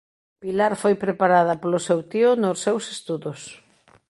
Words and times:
Pilar 0.41 0.73
foi 0.83 0.93
preparada 1.03 1.53
polo 1.61 1.79
seu 1.87 1.99
tío 2.11 2.29
nos 2.43 2.57
seus 2.65 2.83
estudos. 2.95 3.39